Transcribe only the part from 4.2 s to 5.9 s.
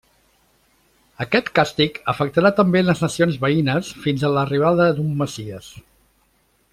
a l'arribada d'un Messies.